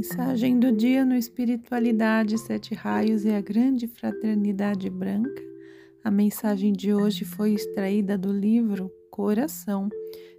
[0.00, 5.42] Mensagem do dia no Espiritualidade Sete Raios e a Grande Fraternidade Branca.
[6.02, 9.90] A mensagem de hoje foi extraída do livro Coração,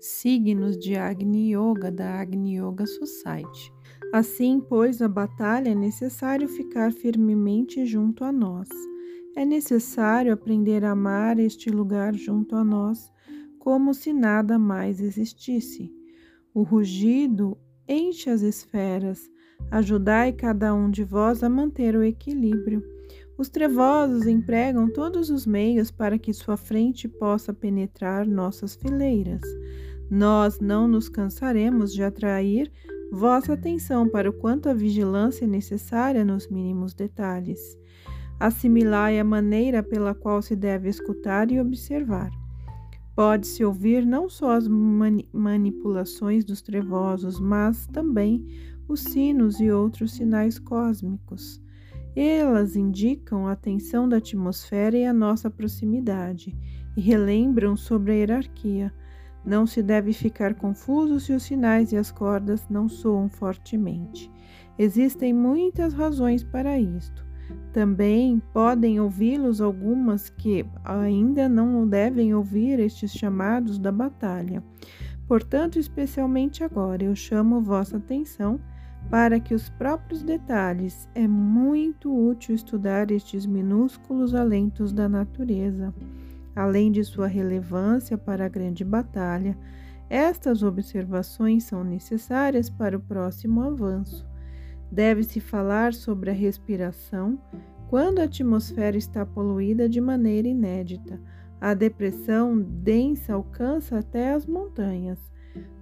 [0.00, 3.72] Signos de Agni Yoga, da Agni Yoga Society.
[4.12, 8.68] Assim, pois, a batalha é necessário ficar firmemente junto a nós.
[9.36, 13.08] É necessário aprender a amar este lugar junto a nós,
[13.60, 15.94] como se nada mais existisse.
[16.52, 17.56] O rugido
[17.88, 19.30] enche as esferas,
[19.70, 22.82] Ajudai cada um de vós a manter o equilíbrio.
[23.36, 29.42] Os trevosos empregam todos os meios para que sua frente possa penetrar nossas fileiras.
[30.10, 32.70] Nós não nos cansaremos de atrair
[33.10, 37.60] vossa atenção para o quanto a vigilância é necessária nos mínimos detalhes.
[38.38, 42.30] Assimilai a maneira pela qual se deve escutar e observar.
[43.14, 48.44] Pode-se ouvir não só as mani manipulações dos trevosos, mas também
[48.88, 51.62] os sinos e outros sinais cósmicos.
[52.16, 56.56] Elas indicam a tensão da atmosfera e a nossa proximidade,
[56.96, 58.92] e relembram sobre a hierarquia.
[59.44, 64.30] Não se deve ficar confuso se os sinais e as cordas não soam fortemente.
[64.78, 67.24] Existem muitas razões para isto.
[67.72, 74.62] Também podem ouvi-los algumas que ainda não devem ouvir estes chamados da batalha.
[75.26, 78.60] Portanto, especialmente agora, eu chamo vossa atenção
[79.10, 85.94] para que os próprios detalhes, é muito útil estudar estes minúsculos alentos da natureza.
[86.54, 89.56] Além de sua relevância para a grande batalha,
[90.08, 94.26] estas observações são necessárias para o próximo avanço.
[94.90, 97.38] Deve-se falar sobre a respiração
[97.88, 101.20] quando a atmosfera está poluída de maneira inédita.
[101.60, 105.18] A depressão densa alcança até as montanhas.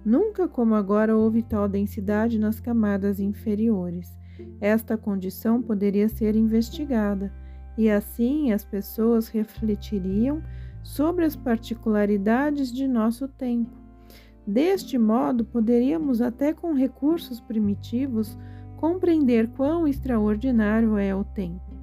[0.05, 4.17] Nunca como agora houve tal densidade nas camadas inferiores.
[4.59, 7.31] Esta condição poderia ser investigada,
[7.77, 10.41] e assim as pessoas refletiriam
[10.83, 13.71] sobre as particularidades de nosso tempo.
[14.45, 18.37] Deste modo, poderíamos, até com recursos primitivos,
[18.75, 21.73] compreender quão extraordinário é o tempo.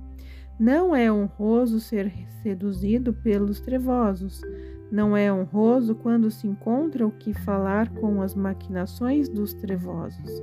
[0.59, 2.13] Não é honroso ser
[2.43, 4.43] seduzido pelos trevosos,
[4.91, 10.43] não é honroso quando se encontra o que falar com as maquinações dos trevosos.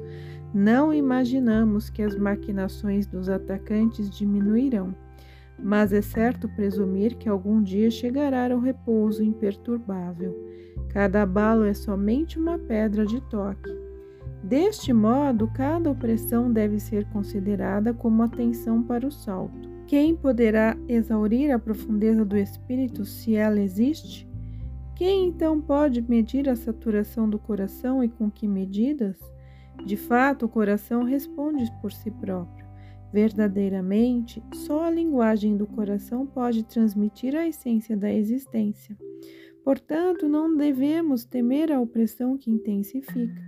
[0.53, 4.95] Não imaginamos que as maquinações dos atacantes diminuirão,
[5.59, 10.35] mas é certo presumir que algum dia chegará ao repouso imperturbável.
[10.89, 13.69] Cada abalo é somente uma pedra de toque.
[14.41, 19.67] Deste modo, cada opressão deve ser considerada como atenção para o salto.
[19.87, 24.26] Quem poderá exaurir a profundeza do espírito se ela existe?
[24.97, 29.15] Quem então pode medir a saturação do coração e com que medidas?
[29.85, 32.65] De fato, o coração responde por si próprio.
[33.13, 38.97] Verdadeiramente, só a linguagem do coração pode transmitir a essência da existência.
[39.63, 43.45] Portanto, não devemos temer a opressão que intensifica.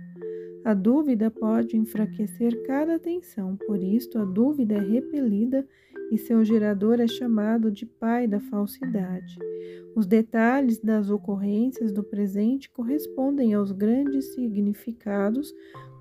[0.64, 5.66] A dúvida pode enfraquecer cada tensão, por isto a dúvida é repelida
[6.10, 9.38] e seu gerador é chamado de pai da falsidade.
[9.94, 15.52] Os detalhes das ocorrências do presente correspondem aos grandes significados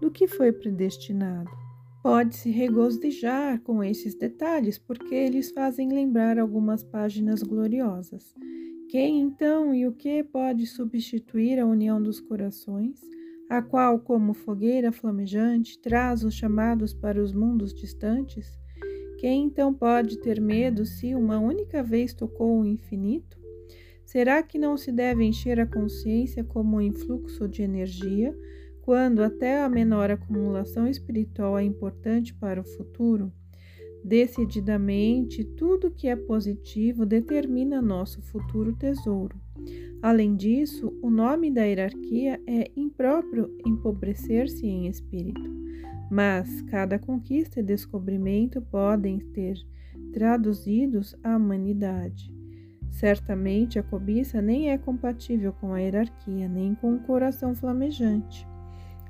[0.02, 1.50] do que foi predestinado.
[2.02, 8.34] Pode-se regozijar com esses detalhes, porque eles fazem lembrar algumas páginas gloriosas.
[8.90, 13.00] Quem então e o que pode substituir a união dos corações?
[13.50, 18.48] a qual, como fogueira flamejante, traz os chamados para os mundos distantes?
[19.20, 23.38] Quem então pode ter medo se uma única vez tocou o infinito?
[24.06, 28.34] Será que não se deve encher a consciência como um influxo de energia,
[28.82, 33.30] quando até a menor acumulação espiritual é importante para o futuro?
[34.06, 39.36] Decididamente, tudo que é positivo determina nosso futuro tesouro.
[40.02, 45.60] Além disso, o nome da hierarquia é impróprio empobrecer-se em espírito,
[46.10, 49.58] mas cada conquista e descobrimento podem ter
[50.12, 52.34] traduzidos à humanidade.
[52.90, 58.48] Certamente a cobiça nem é compatível com a hierarquia, nem com o coração flamejante.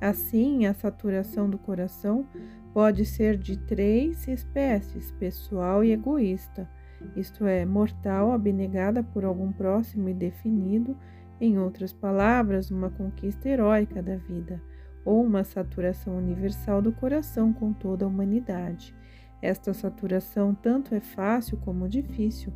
[0.01, 2.27] Assim, a saturação do coração
[2.73, 6.69] pode ser de três espécies: pessoal e egoísta
[7.15, 10.97] isto é, mortal, abnegada por algum próximo e definido,
[11.39, 14.61] em outras palavras, uma conquista heróica da vida,
[15.09, 18.93] ou uma saturação universal do coração com toda a humanidade.
[19.41, 22.53] Esta saturação tanto é fácil como difícil.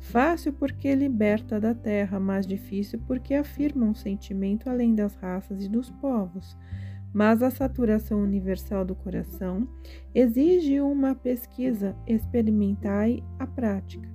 [0.00, 5.68] Fácil porque liberta da terra, mas difícil porque afirma um sentimento além das raças e
[5.68, 6.56] dos povos.
[7.14, 9.68] mas a saturação universal do coração
[10.14, 14.08] exige uma pesquisa experimental à prática.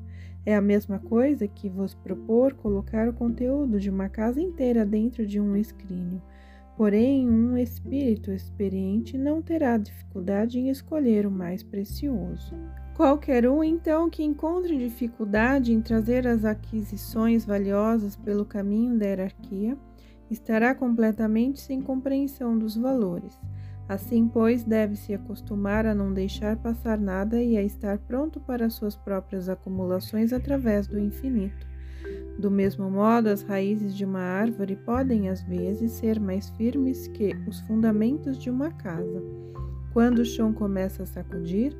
[0.45, 5.27] É a mesma coisa que vos propor colocar o conteúdo de uma casa inteira dentro
[5.27, 6.21] de um escrínio.
[6.77, 12.53] Porém, um espírito experiente não terá dificuldade em escolher o mais precioso.
[12.95, 19.75] Qualquer um, então, que encontre dificuldade em trazer as aquisições valiosas pelo caminho da hierarquia,
[20.29, 23.39] estará completamente sem compreensão dos valores.
[23.89, 28.95] Assim, pois, deve-se acostumar a não deixar passar nada e a estar pronto para suas
[28.95, 31.65] próprias acumulações através do infinito.
[32.39, 37.35] Do mesmo modo, as raízes de uma árvore podem, às vezes, ser mais firmes que
[37.47, 39.23] os fundamentos de uma casa.
[39.91, 41.75] Quando o chão começa a sacudir,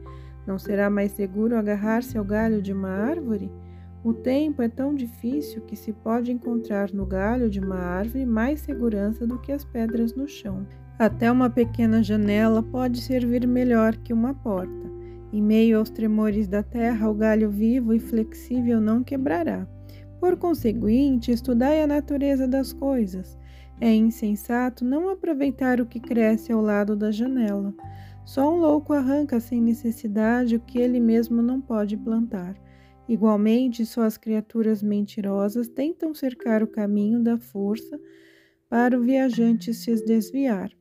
[0.48, 3.51] não será mais seguro agarrar-se ao galho de uma árvore?
[4.04, 8.62] O tempo é tão difícil que se pode encontrar no galho de uma árvore mais
[8.62, 10.65] segurança do que as pedras no chão.
[10.98, 14.88] Até uma pequena janela pode servir melhor que uma porta.
[15.31, 19.68] Em meio aos tremores da terra, o galho vivo e flexível não quebrará.
[20.19, 23.37] Por conseguinte, estudai a natureza das coisas.
[23.79, 27.73] É insensato não aproveitar o que cresce ao lado da janela.
[28.25, 32.55] Só um louco arranca sem necessidade o que ele mesmo não pode plantar.
[33.07, 37.99] Igualmente, só as criaturas mentirosas tentam cercar o caminho da força
[38.67, 40.71] para o viajante se desviar.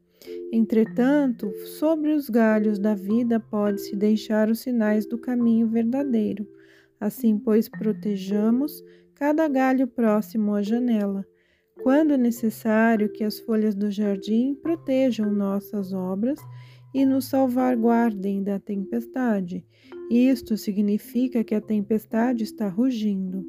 [0.53, 6.49] Entretanto, sobre os galhos da vida pode-se deixar os sinais do caminho verdadeiro.
[6.99, 8.83] Assim, pois, protejamos
[9.17, 11.27] cada galho próximo à janela.
[11.83, 16.39] Quando necessário que as folhas do jardim protejam nossas obras
[16.95, 19.65] e nos salvaguardem da tempestade.
[20.11, 23.45] Isto significa que a tempestade está rugindo.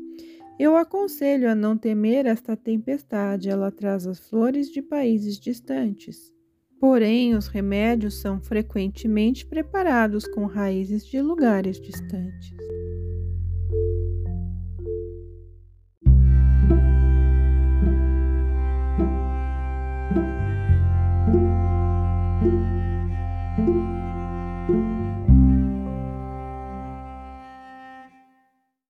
[0.60, 6.34] Eu aconselho a não temer esta tempestade, ela traz as flores de países distantes.
[6.80, 12.56] Porém, os remédios são frequentemente preparados com raízes de lugares distantes.